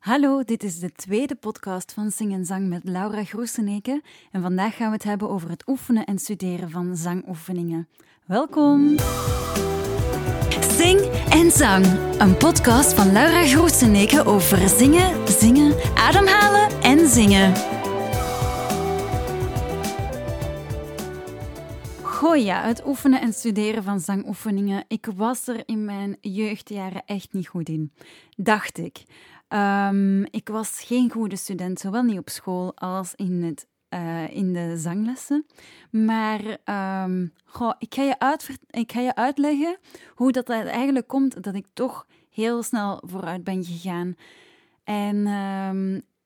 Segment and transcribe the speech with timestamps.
[0.00, 4.76] Hallo, dit is de tweede podcast van Zing en Zang met Laura Groeseneke en vandaag
[4.76, 7.88] gaan we het hebben over het oefenen en studeren van zangoefeningen.
[8.26, 8.98] Welkom!
[10.60, 11.00] Zing
[11.30, 11.86] en Zang,
[12.18, 17.54] een podcast van Laura Groeseneke over zingen, zingen, ademhalen en zingen.
[22.02, 24.84] Goh ja, het oefenen en studeren van zangoefeningen.
[24.88, 27.92] Ik was er in mijn jeugdjaren echt niet goed in,
[28.36, 29.04] dacht ik.
[29.52, 34.52] Um, ik was geen goede student, zowel niet op school als in, het, uh, in
[34.52, 35.46] de zanglessen.
[35.90, 36.40] Maar
[37.04, 39.78] um, goh, ik, ga je uit, ik ga je uitleggen
[40.14, 44.14] hoe dat eigenlijk komt dat ik toch heel snel vooruit ben gegaan.
[44.84, 45.26] En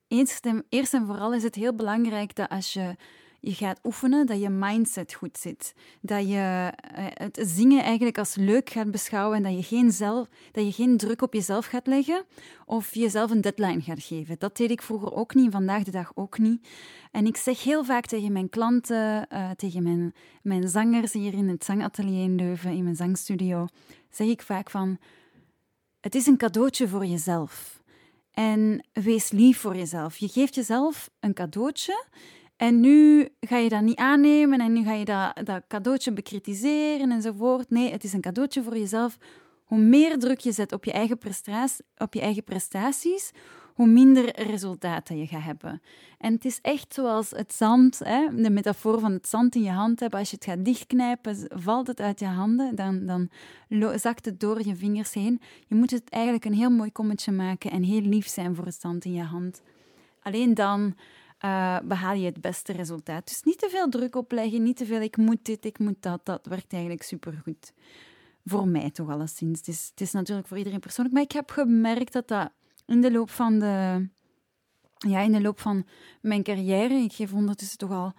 [0.07, 2.95] eerst, en, eerst en vooral is het heel belangrijk dat als je
[3.45, 5.73] je gaat oefenen, dat je mindset goed zit.
[6.01, 10.27] Dat je eh, het zingen eigenlijk als leuk gaat beschouwen en dat je geen, zelf,
[10.51, 12.23] dat je geen druk op jezelf gaat leggen
[12.65, 14.35] of jezelf een deadline gaat geven.
[14.39, 16.67] Dat deed ik vroeger ook niet, vandaag de dag ook niet.
[17.11, 21.49] En ik zeg heel vaak tegen mijn klanten, uh, tegen mijn, mijn zangers hier in
[21.49, 23.67] het zangatelier in Leuven, in mijn zangstudio,
[24.09, 24.97] zeg ik vaak van,
[25.99, 27.83] het is een cadeautje voor jezelf.
[28.31, 30.17] En wees lief voor jezelf.
[30.17, 32.05] Je geeft jezelf een cadeautje
[32.57, 37.11] en nu ga je dat niet aannemen en nu ga je dat, dat cadeautje bekritiseren
[37.11, 37.69] enzovoort.
[37.69, 39.17] Nee, het is een cadeautje voor jezelf.
[39.63, 41.17] Hoe meer druk je zet op je eigen,
[41.97, 43.31] op je eigen prestaties,
[43.73, 45.81] hoe minder resultaten je gaat hebben.
[46.17, 47.97] En het is echt zoals het zand,
[48.35, 50.19] de metafoor van het zand in je hand hebben.
[50.19, 53.29] Als je het gaat dichtknijpen, valt het uit je handen, dan, dan
[53.99, 55.41] zakt het door je vingers heen.
[55.67, 58.81] Je moet het eigenlijk een heel mooi kommetje maken en heel lief zijn voor het
[58.81, 59.61] zand in je hand.
[60.21, 60.95] Alleen dan
[61.87, 63.27] behaal je het beste resultaat.
[63.27, 66.25] Dus niet te veel druk opleggen, niet te veel ik moet dit, ik moet dat.
[66.25, 67.73] Dat werkt eigenlijk supergoed.
[68.45, 69.57] Voor mij toch alleszins.
[69.57, 72.51] Het is, het is natuurlijk voor iedereen persoonlijk, maar ik heb gemerkt dat dat
[72.85, 74.07] in de loop van de...
[74.97, 75.85] Ja, in de loop van
[76.21, 78.13] mijn carrière, ik geef ondertussen toch al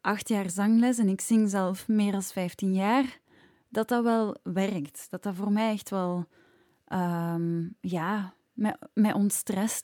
[0.00, 3.20] acht jaar zangles en ik zing zelf meer dan 15 jaar,
[3.68, 5.06] dat dat wel werkt.
[5.10, 6.26] Dat dat voor mij echt wel,
[6.88, 9.14] um, ja, mij, mij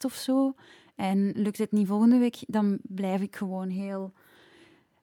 [0.01, 0.55] of zo.
[0.97, 4.13] En lukt het niet volgende week, dan blijf ik gewoon heel,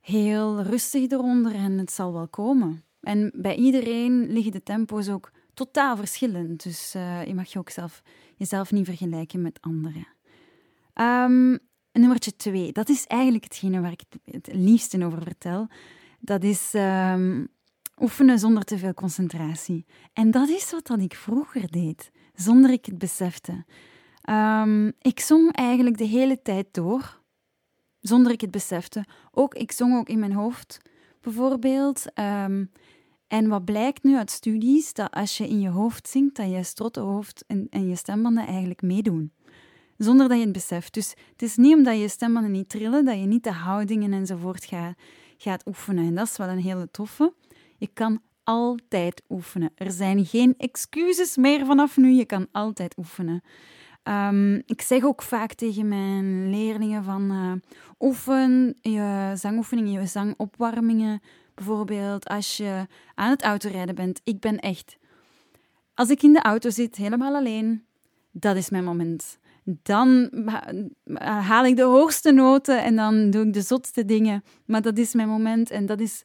[0.00, 2.84] heel rustig eronder en het zal wel komen.
[3.00, 6.62] En bij iedereen liggen de tempo's ook totaal verschillend.
[6.62, 8.02] Dus uh, je mag je ook zelf,
[8.36, 10.06] jezelf niet vergelijken met anderen.
[10.94, 11.58] Um,
[11.92, 15.68] nummertje twee, dat is eigenlijk hetgene waar ik het liefste over vertel.
[16.20, 17.48] Dat is um,
[18.00, 19.86] oefenen zonder te veel concentratie.
[20.12, 23.64] En dat is wat dat ik vroeger deed, zonder ik het besefte.
[24.30, 27.20] Um, ik zong eigenlijk de hele tijd door,
[28.00, 29.04] zonder ik het besefte.
[29.30, 30.80] Ook, ik zong ook in mijn hoofd,
[31.20, 32.04] bijvoorbeeld.
[32.14, 32.70] Um,
[33.26, 36.62] en wat blijkt nu uit studies, dat als je in je hoofd zingt, dat je
[36.62, 39.32] strottenhoofd en, en je stembanden eigenlijk meedoen.
[39.96, 40.94] Zonder dat je het beseft.
[40.94, 44.64] Dus het is niet omdat je stembanden niet trillen, dat je niet de houdingen enzovoort
[44.64, 44.94] gaat,
[45.36, 46.06] gaat oefenen.
[46.06, 47.32] En dat is wel een hele toffe.
[47.78, 49.72] Je kan altijd oefenen.
[49.74, 52.10] Er zijn geen excuses meer vanaf nu.
[52.10, 53.42] Je kan altijd oefenen.
[54.08, 57.52] Um, ik zeg ook vaak tegen mijn leerlingen van uh,
[58.00, 61.20] oefen je zangoefeningen, je zangopwarmingen.
[61.54, 64.20] Bijvoorbeeld als je aan het autorijden bent.
[64.24, 64.96] Ik ben echt...
[65.94, 67.84] Als ik in de auto zit, helemaal alleen,
[68.30, 69.38] dat is mijn moment.
[69.64, 70.30] Dan
[71.22, 74.44] haal ik de hoogste noten en dan doe ik de zotste dingen.
[74.66, 76.22] Maar dat is mijn moment en dat is...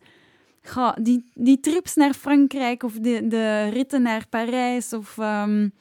[1.01, 5.17] Die, die trips naar Frankrijk of de, de ritten naar Parijs of...
[5.17, 5.73] Um,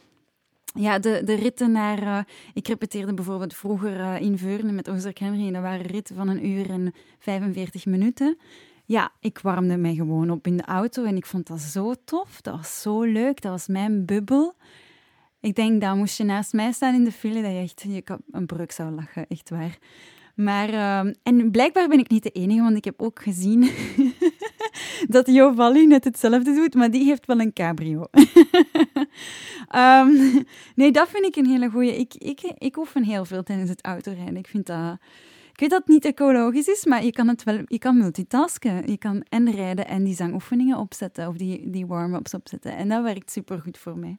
[0.74, 2.02] ja, de, de ritten naar...
[2.02, 2.18] Uh,
[2.54, 6.28] ik repeteerde bijvoorbeeld vroeger uh, in Veurne met Ozark Henry en dat waren ritten van
[6.28, 8.38] een uur en 45 minuten.
[8.84, 12.40] Ja, ik warmde mij gewoon op in de auto en ik vond dat zo tof.
[12.40, 13.40] Dat was zo leuk.
[13.40, 14.54] Dat was mijn bubbel.
[15.40, 18.18] Ik denk, dat moest je naast mij staan in de file, dat je echt je
[18.30, 19.78] een breuk zou lachen, echt waar.
[20.34, 23.70] Maar, uh, en blijkbaar ben ik niet de enige, want ik heb ook gezien
[25.08, 28.04] dat Jovalli net hetzelfde doet, maar die heeft wel een cabrio.
[29.76, 31.96] um, nee, dat vind ik een hele goeie.
[31.96, 34.36] Ik, ik, ik oefen heel veel tijdens het autorijden.
[34.36, 34.98] Ik vind dat...
[35.52, 38.90] Ik weet dat het niet ecologisch is, maar je kan het wel, je kan multitasken.
[38.90, 42.76] Je kan en rijden en die zangoefeningen opzetten of die, die warm-ups opzetten.
[42.76, 44.18] En dat werkt supergoed voor mij.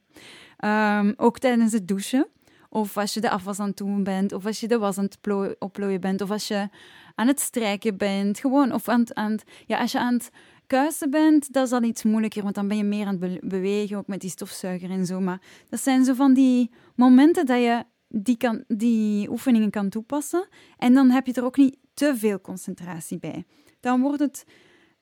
[1.00, 2.28] Um, ook tijdens het douchen.
[2.70, 5.04] Of als je de afwas aan het doen bent, of als je de was aan
[5.04, 5.18] het
[5.60, 6.70] opplooien bent, of als je
[7.16, 8.40] aan het strijken bent.
[8.40, 10.32] Gewoon, of aan aan ja, als je aan het
[10.70, 13.98] kuisen bent, dat is dan iets moeilijker, want dan ben je meer aan het bewegen,
[13.98, 15.20] ook met die stofzuiger en zo.
[15.20, 20.48] Maar dat zijn zo van die momenten dat je die, kan, die oefeningen kan toepassen.
[20.78, 23.46] En dan heb je er ook niet te veel concentratie bij.
[23.80, 24.46] Dan wordt het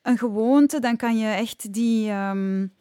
[0.01, 2.11] een gewoonte, dan kan je echt die...
[2.11, 2.75] Um,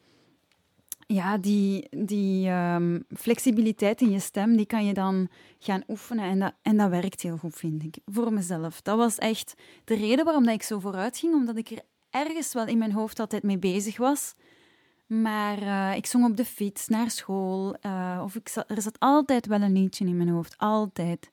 [1.07, 5.29] ja, die, die ehm, flexibiliteit in je stem, die kan je dan
[5.59, 6.23] gaan oefenen.
[6.23, 8.81] En dat, en dat werkt heel goed, vind ik, voor mezelf.
[8.81, 9.53] Dat was echt
[9.83, 11.81] de reden waarom dat ik zo vooruit ging, omdat ik er
[12.25, 14.35] ergens wel in mijn hoofd altijd mee bezig was.
[15.07, 17.77] Maar uh, ik zong op de fiets naar school.
[17.85, 20.57] Uh, of ik zat, er zat altijd wel een liedje in mijn hoofd.
[20.57, 21.31] Altijd.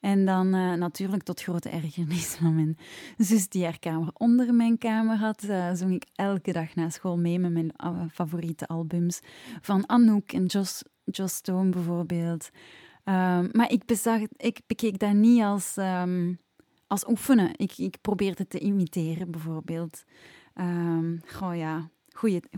[0.00, 2.78] En dan uh, natuurlijk tot grote ergernis van mijn
[3.16, 5.40] zus die haar kamer onder mijn kamer had,
[5.72, 7.72] zong ik elke dag na school mee met mijn
[8.12, 9.20] favoriete albums
[9.60, 10.46] van Anouk en
[11.04, 12.50] Joss Stone bijvoorbeeld.
[13.04, 16.38] Um, maar ik, bezag, ik bekeek dat niet als, um,
[16.86, 17.50] als oefenen.
[17.56, 20.04] Ik, ik probeerde te imiteren bijvoorbeeld.
[20.54, 21.20] Um,
[21.54, 21.90] ja,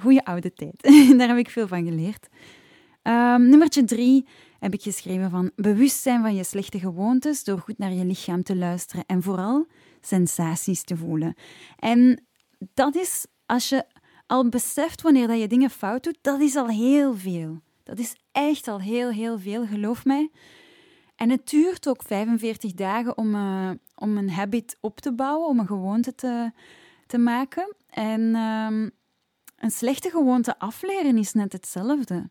[0.01, 0.83] goede oude tijd.
[1.19, 2.29] Daar heb ik veel van geleerd.
[3.03, 4.27] Um, nummertje drie
[4.59, 8.57] heb ik geschreven van bewustzijn van je slechte gewoontes door goed naar je lichaam te
[8.57, 9.67] luisteren en vooral
[10.01, 11.35] sensaties te voelen.
[11.79, 12.25] En
[12.75, 13.85] dat is, als je
[14.27, 17.61] al beseft wanneer dat je dingen fout doet, dat is al heel veel.
[17.83, 20.31] Dat is echt al heel, heel veel, geloof mij.
[21.19, 25.59] En het duurt ook 45 dagen om, uh, om een habit op te bouwen, om
[25.59, 26.51] een gewoonte te,
[27.07, 27.75] te maken.
[27.91, 28.91] En um,
[29.57, 32.31] een slechte gewoonte afleren is net hetzelfde.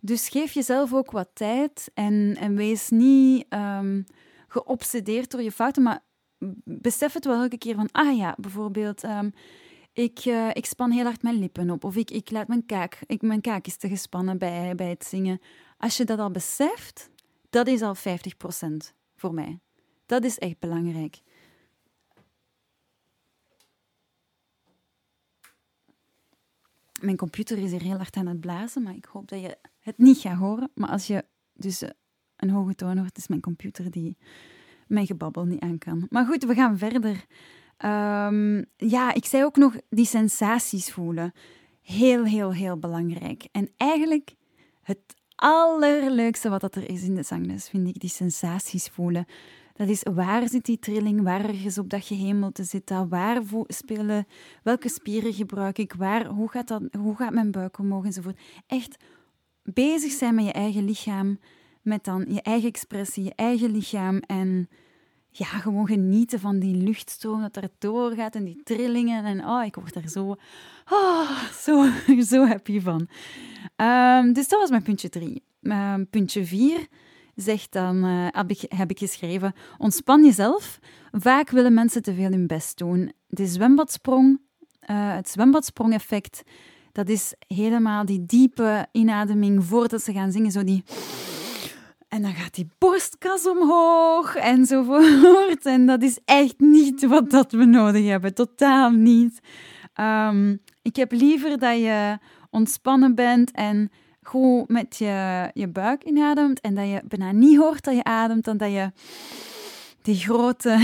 [0.00, 4.04] Dus geef jezelf ook wat tijd en, en wees niet um,
[4.48, 6.00] geobsedeerd door je fouten, maar
[6.64, 9.32] besef het wel elke keer van, ah ja, bijvoorbeeld, um,
[9.92, 12.98] ik, uh, ik span heel hard mijn lippen op of ik, ik laat mijn kaak,
[13.06, 15.40] ik, mijn kaak is te gespannen bij, bij het zingen.
[15.78, 17.10] Als je dat al beseft,
[17.56, 18.00] dat is al 50%
[19.14, 19.60] voor mij.
[20.06, 21.20] Dat is echt belangrijk.
[27.00, 29.98] Mijn computer is hier heel hard aan het blazen, maar ik hoop dat je het
[29.98, 30.70] niet gaat horen.
[30.74, 31.90] Maar als je dus eh,
[32.36, 34.16] een hoge toon hoort, is mijn computer die
[34.86, 36.06] mijn gebabbel niet aan kan.
[36.10, 37.24] Maar goed, we gaan verder.
[37.84, 41.32] Um, ja, ik zei ook nog die sensaties voelen.
[41.82, 43.48] Heel, heel, heel belangrijk.
[43.52, 44.34] En eigenlijk
[44.82, 49.26] het allerleukste wat dat er is in de zangles, vind ik die sensaties voelen.
[49.72, 54.26] Dat is waar zit die trilling, waar ergens op dat gehemelte zit dat, waar spelen,
[54.62, 58.40] welke spieren gebruik ik, waar, hoe, gaat dat, hoe gaat mijn buik omhoog enzovoort.
[58.66, 58.96] Echt
[59.62, 61.38] bezig zijn met je eigen lichaam,
[61.82, 64.68] met dan je eigen expressie, je eigen lichaam en
[65.38, 69.24] ja, gewoon genieten van die luchtstroom dat er doorgaat en die trillingen.
[69.24, 70.36] En oh, ik word daar zo,
[70.90, 71.90] oh, zo,
[72.30, 73.08] zo happy van.
[73.76, 75.42] Um, dus dat was mijn puntje drie.
[75.60, 76.86] Um, puntje vier
[77.34, 80.78] zegt dan, uh, heb, ik, heb ik geschreven, ontspan jezelf.
[81.12, 83.12] Vaak willen mensen te veel hun best doen.
[83.26, 84.40] De zwembadsprong,
[84.90, 86.42] uh, het zwembadsprong-effect,
[86.92, 90.84] dat is helemaal die diepe inademing voordat ze gaan zingen, zo die...
[92.16, 95.66] En dan gaat die borstkas omhoog enzovoort.
[95.66, 98.34] En dat is echt niet wat dat we nodig hebben.
[98.34, 99.40] Totaal niet.
[100.00, 102.18] Um, ik heb liever dat je
[102.50, 103.90] ontspannen bent en
[104.22, 108.44] goed met je, je buik inademt en dat je bijna niet hoort dat je ademt,
[108.44, 108.90] dan dat je
[110.06, 110.78] die grote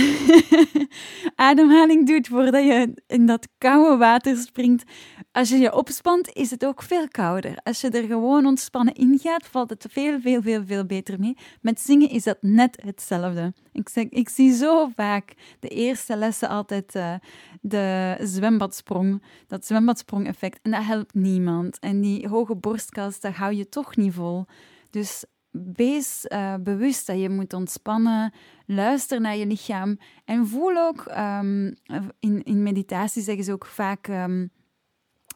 [1.50, 4.84] ademhaling doet voordat je in dat koude water springt.
[5.32, 7.58] Als je je opspant, is het ook veel kouder.
[7.62, 11.36] Als je er gewoon ontspannen in gaat, valt het veel, veel, veel, veel beter mee.
[11.60, 13.52] Met zingen is dat net hetzelfde.
[13.72, 17.14] Ik, zeg, ik zie zo vaak de eerste lessen altijd uh,
[17.60, 20.58] de zwembadsprong, dat zwembadsprong-effect.
[20.62, 21.78] En dat helpt niemand.
[21.78, 24.44] En die hoge borstkas, dat hou je toch niet vol.
[24.90, 28.32] Dus wees uh, bewust dat je moet ontspannen.
[28.66, 29.98] Luister naar je lichaam.
[30.24, 31.74] En voel ook, um,
[32.20, 34.50] in, in meditatie zeggen ze ook vaak um,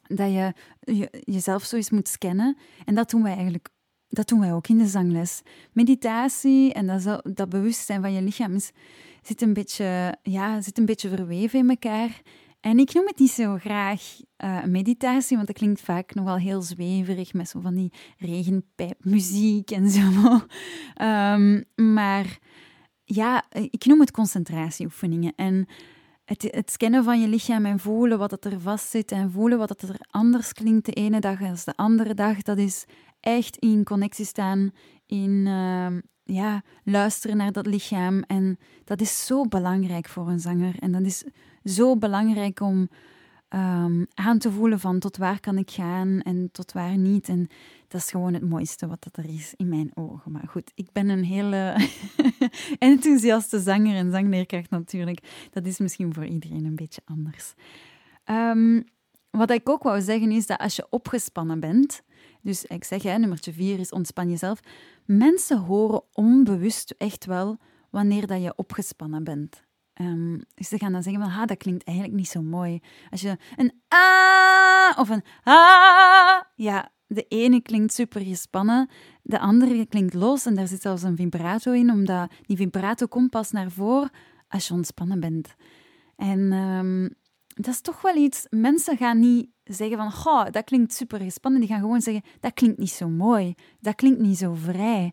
[0.06, 2.56] dat je, je, jezelf zo eens moet scannen.
[2.84, 3.68] En dat doen wij eigenlijk
[4.08, 5.42] dat doen wij ook in de zangles.
[5.72, 8.70] Meditatie en dat, dat bewustzijn van je lichaam is,
[9.22, 12.20] zit, een beetje, ja, zit een beetje verweven in elkaar.
[12.60, 14.02] En ik noem het niet zo graag
[14.44, 19.90] uh, meditatie, want dat klinkt vaak nogal heel zweverig met zo van die regenpijpmuziek en
[19.90, 20.00] zo.
[21.02, 22.38] Um, maar
[23.04, 25.32] ja, ik noem het concentratieoefeningen.
[25.36, 25.66] En
[26.24, 29.82] het, het, scannen van je lichaam en voelen wat er vast zit en voelen wat
[29.82, 32.84] er anders klinkt de ene dag als de andere dag, dat is
[33.20, 34.70] echt in connectie staan,
[35.06, 38.22] in uh, ja, luisteren naar dat lichaam.
[38.22, 40.74] En dat is zo belangrijk voor een zanger.
[40.78, 41.24] En dat is
[41.66, 42.88] zo belangrijk om
[43.48, 47.28] um, aan te voelen van tot waar kan ik gaan en tot waar niet.
[47.28, 47.48] En
[47.88, 50.32] dat is gewoon het mooiste wat er is in mijn ogen.
[50.32, 51.88] Maar goed, ik ben een hele
[52.78, 55.48] enthousiaste zanger en zangleerkracht natuurlijk.
[55.50, 57.54] Dat is misschien voor iedereen een beetje anders.
[58.24, 58.84] Um,
[59.30, 62.02] wat ik ook wou zeggen is dat als je opgespannen bent,
[62.40, 64.60] dus ik zeg, hè, nummertje vier is ontspan jezelf.
[65.04, 67.58] Mensen horen onbewust echt wel
[67.90, 69.65] wanneer dat je opgespannen bent.
[70.00, 72.80] Um, dus ze gaan dan zeggen van, ha, dat klinkt eigenlijk niet zo mooi.
[73.10, 78.88] Als je een a of een a, ja, de ene klinkt super gespannen,
[79.22, 83.30] de andere klinkt los en daar zit zelfs een vibrato in, omdat die vibrato komt
[83.30, 84.10] pas naar voren
[84.48, 85.54] als je ontspannen bent.
[86.16, 87.08] En ehm,
[87.46, 88.46] dat is toch wel iets.
[88.50, 91.60] Mensen gaan niet zeggen van, dat klinkt super gespannen.
[91.60, 95.12] Die gaan gewoon zeggen, dat klinkt niet zo mooi, dat klinkt niet zo vrij.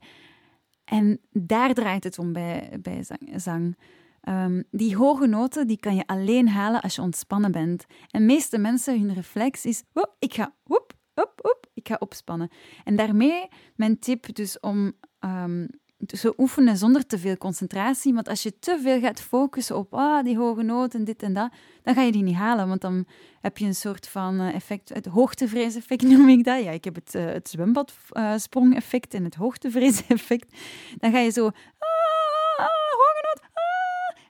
[0.84, 3.76] En daar draait het om bij, bij zang.
[4.24, 7.86] Ehm, die hoge noten die kan je alleen halen als je ontspannen bent.
[8.12, 9.84] En meeste mensen, hun reflex is,
[10.20, 12.50] ik ga, woep, op, op, ik ga opspannen.
[12.84, 15.68] En daarmee mijn tip dus om um,
[16.06, 18.14] te oefenen zonder te veel concentratie.
[18.14, 21.52] Want als je te veel gaat focussen op ah, die hoge noten, dit en dat,
[21.82, 22.68] dan ga je die niet halen.
[22.68, 23.06] Want dan
[23.42, 26.64] heb je een soort van eh, effect, het hoogtevrees-effect noem ik dat.
[26.64, 30.58] Ja, ik heb het, uh, het zwembadsprong-effect en het hoogtevrees-effect.
[30.98, 31.50] Dan ga je zo.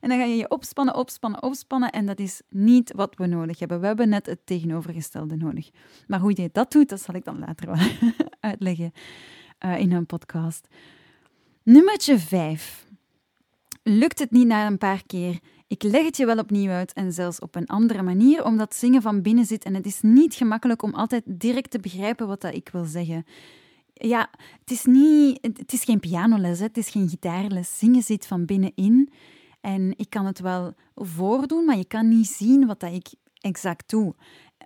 [0.03, 1.89] En dan ga je je opspannen, opspannen, opspannen.
[1.89, 3.79] En dat is niet wat we nodig hebben.
[3.79, 5.69] We hebben net het tegenovergestelde nodig.
[6.07, 7.75] Maar hoe je dat doet, dat zal ik dan later wel
[8.51, 8.91] uitleggen
[9.65, 10.67] uh, in een podcast.
[11.63, 12.85] Nummertje 5.
[13.83, 15.39] Lukt het niet na een paar keer?
[15.67, 19.01] Ik leg het je wel opnieuw uit en zelfs op een andere manier, omdat zingen
[19.01, 22.53] van binnen zit en het is niet gemakkelijk om altijd direct te begrijpen wat dat
[22.53, 23.25] ik wil zeggen.
[23.93, 24.29] Ja,
[24.59, 27.77] het is, niet, het is geen pianoles, het is geen gitaarles.
[27.77, 29.09] Zingen zit van binnenin
[29.63, 33.89] en ik kan het wel voordoen, maar je kan niet zien wat dat ik exact
[33.89, 34.15] doe.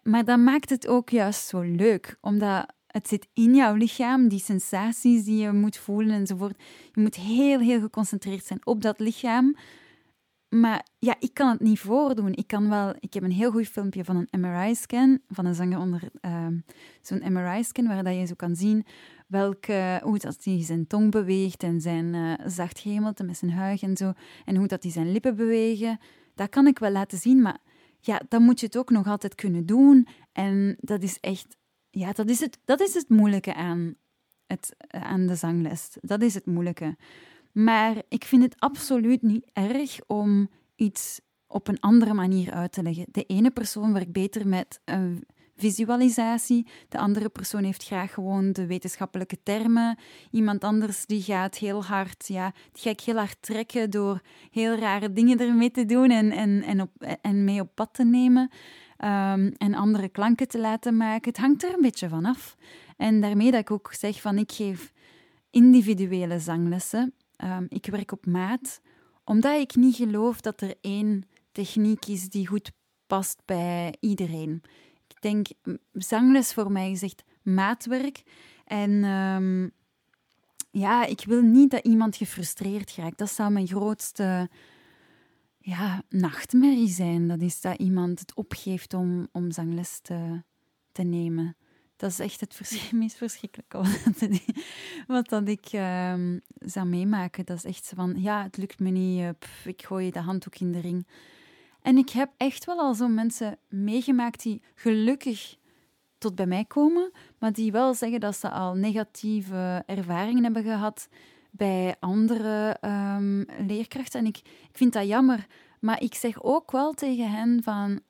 [0.04, 4.40] Maar dat maakt het ook juist zo leuk, omdat het zit in jouw lichaam, die
[4.40, 6.64] sensaties die je moet voelen enzovoort.
[6.92, 9.56] Je moet heel, heel geconcentreerd zijn op dat lichaam.
[10.50, 12.34] Maar ja, ik kan het niet voordoen.
[12.34, 12.94] Ik kan wel...
[13.00, 16.58] Ik heb een heel goed filmpje van een MRI-scan, van een zanger onder ehm,
[17.02, 18.86] zo'n MRI-scan, waar dat je zo kan zien
[19.28, 23.82] welke, hoe dat hij zijn tong beweegt en zijn uh, zacht gehemelte met zijn huig
[23.82, 24.14] en zo,
[24.46, 26.00] en hoe dat hij zijn lippen bewegen.
[26.36, 27.58] Dat kan ik wel laten zien, maar
[28.00, 30.08] ja, dan moet je het ook nog altijd kunnen doen.
[30.32, 31.58] En dat is echt
[31.90, 33.96] ja, dat is het, dat is het moeilijke aan,
[34.46, 35.98] het, aan de zangles.
[36.02, 36.96] Dat is het moeilijke.
[37.58, 42.84] Maar ik vind het absoluut niet erg om iets op een andere manier uit te
[42.84, 43.06] leggen.
[43.12, 45.24] De ene persoon werkt beter met een
[45.56, 49.98] visualisatie, de andere persoon heeft graag gewoon de wetenschappelijke termen.
[50.32, 54.22] Iemand anders die gaat heel hard, ja, die heel hard trekken door
[54.52, 58.06] heel rare dingen ermee te doen en, en, en, op, en mee op pad te
[58.06, 58.50] nemen.
[58.98, 61.32] Ehm, en andere klanken te laten maken.
[61.32, 62.56] Het hangt er een beetje van af.
[62.98, 64.92] En daarmee dat ik ook zeg van ik geef
[65.50, 67.14] individuele zanglessen.
[67.44, 68.82] Um, ik werk op maat,
[69.24, 72.72] omdat ik niet geloof dat er één techniek is die goed
[73.08, 74.62] past bij iedereen.
[75.08, 75.48] Ik denk,
[75.94, 78.24] zangles voor mij is maatwerk.
[78.66, 79.72] En um,
[80.72, 83.18] ja, ik wil niet dat iemand gefrustreerd raakt.
[83.18, 84.50] Dat zou mijn grootste
[85.60, 87.28] ja, nachtmerrie zijn.
[87.28, 90.44] Dat is dat iemand het opgeeft om, om zangles te,
[90.92, 91.56] te nemen.
[91.98, 93.82] Dat is echt het meest verschrikkelijke
[95.08, 97.46] wat, dat ik um, zou meemaken.
[97.46, 99.30] Dat is echt van, ja, het lukt me niet, eh,
[99.66, 101.08] ik gooi de handdoek in de ring.
[101.82, 105.58] En ik heb echt wel al zo mensen meegemaakt die gelukkig
[106.18, 111.08] tot bij mij komen, maar die wel zeggen dat ze al negatieve ervaringen hebben gehad
[111.52, 114.20] bij andere um, leerkrachten.
[114.20, 115.48] En ik, ik vind dat jammer.
[115.80, 118.02] Maar ik zeg ook wel tegen hen van...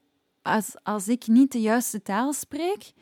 [0.42, 2.94] Als, als ik niet de juiste taal spreek,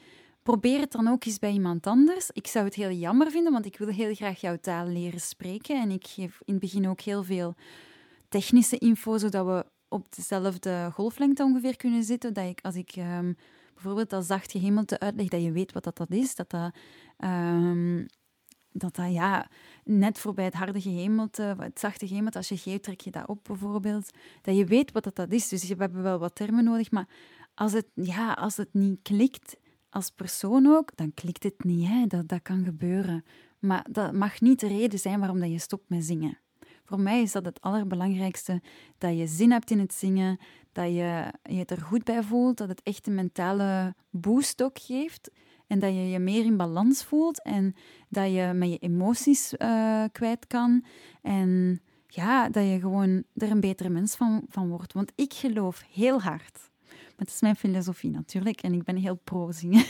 [0.45, 2.29] probeer het dan ook eens bij iemand anders.
[2.31, 5.81] Ik zou het heel jammer vinden, want ik wil heel graag jouw taal leren spreken.
[5.81, 7.55] En ik geef in het begin ook heel veel
[8.29, 12.33] technische info, zodat we op dezelfde golflengte ongeveer kunnen zitten.
[12.33, 13.35] Dat ik, als ik um,
[13.73, 16.35] bijvoorbeeld dat zacht gehemelte uitleg, dat je weet wat dat, dat is.
[16.35, 16.75] Dat dat
[17.19, 18.05] um,
[18.71, 19.49] dat dat ja,
[19.83, 23.39] net voorbij het harde gehemelte, het zachte gehemelte, als je geeft, trek je dat op
[23.43, 24.09] bijvoorbeeld.
[24.41, 25.47] Dat je weet wat dat, dat is.
[25.47, 27.07] Dus we hebben wel wat termen nodig, maar
[27.53, 29.57] als het, ja, als het niet klikt,
[29.95, 31.87] als persoon ook, dan klikt het niet.
[31.87, 32.07] Hè?
[32.07, 33.25] Dat, dat kan gebeuren.
[33.59, 36.37] Maar dat mag niet de reden zijn waarom dat je stopt met zingen.
[36.83, 38.61] Voor mij is dat het allerbelangrijkste,
[38.97, 40.37] dat je zin hebt in het zingen,
[40.71, 45.31] dat je je er goed bij voelt, dat het echt een mentale boost ook geeft.
[45.67, 47.75] En dat je je meer in balans voelt en
[48.09, 50.85] dat je met je emoties uh, kwijt kan.
[51.21, 54.93] En ja, dat je gewoon er een betere mens van, van wordt.
[54.93, 56.73] Want ik geloof heel hard.
[57.17, 59.85] Maar het is mijn filosofie natuurlijk en ik ben heel pro zingen.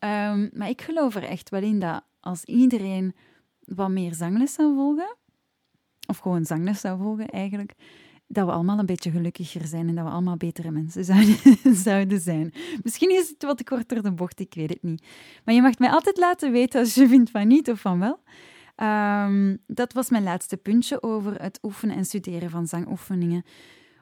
[0.00, 3.14] um, maar ik geloof er echt wel in dat als iedereen
[3.64, 5.16] wat meer zangles zou volgen,
[6.06, 7.74] of gewoon zangles zou volgen eigenlijk,
[8.26, 11.36] dat we allemaal een beetje gelukkiger zijn en dat we allemaal betere mensen zouden,
[11.76, 12.52] zouden zijn.
[12.82, 15.04] Misschien is het wat korter de bocht, ik weet het niet.
[15.44, 18.22] Maar je mag mij altijd laten weten als je vindt van niet of van wel.
[18.76, 23.44] Um, dat was mijn laatste puntje over het oefenen en studeren van zangoefeningen.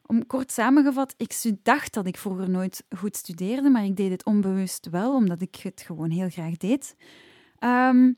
[0.07, 4.25] Om kort samengevat, ik dacht dat ik vroeger nooit goed studeerde, maar ik deed het
[4.25, 6.97] onbewust wel, omdat ik het gewoon heel graag deed.
[7.61, 8.17] Um,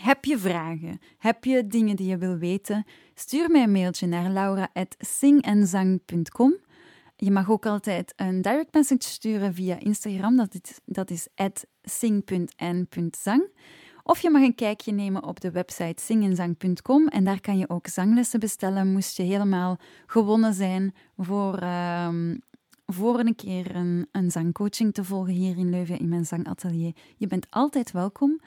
[0.00, 1.00] heb je vragen?
[1.18, 2.84] Heb je dingen die je wil weten?
[3.14, 6.56] Stuur mij een mailtje naar laura.singenzang.com.
[7.16, 11.28] Je mag ook altijd een direct message sturen via Instagram, dat is, dat is
[11.82, 13.48] sing.n.zang.
[14.10, 17.86] Of je mag een kijkje nemen op de website singenzang.com en daar kan je ook
[17.86, 18.92] zanglessen bestellen.
[18.92, 22.08] Moest je helemaal gewonnen zijn voor, uh,
[22.86, 26.92] voor een keer een, een zangcoaching te volgen hier in Leuven in mijn zangatelier.
[27.16, 28.40] Je bent altijd welkom.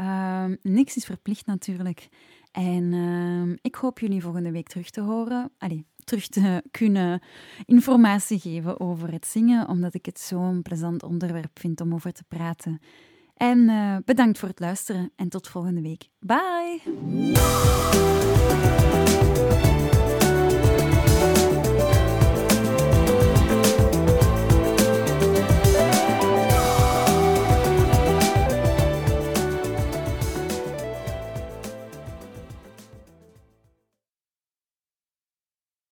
[0.00, 2.08] Uh, niks is verplicht natuurlijk.
[2.52, 5.50] En uh, ik hoop jullie volgende week terug te horen.
[5.58, 7.22] Allee, terug te kunnen
[7.64, 12.24] informatie geven over het zingen, omdat ik het zo'n plezant onderwerp vind om over te
[12.28, 12.80] praten.
[13.34, 16.08] En eh, bedankt voor het luisteren en tot volgende week.
[16.18, 16.82] Bye!